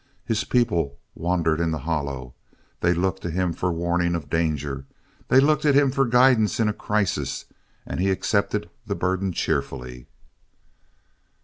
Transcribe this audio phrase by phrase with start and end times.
[0.25, 2.33] His people wandered in the hollow.
[2.79, 4.87] They looked to him for warning of danger.
[5.27, 7.45] They looked at him for guidance in a crisis
[7.85, 10.07] and he accepted the burden cheerfully.